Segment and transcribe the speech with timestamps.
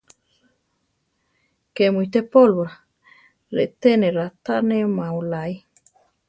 [1.75, 2.73] ¿Ké mu ité pólvora?
[3.57, 5.55] reté ne raʼtánema oláe.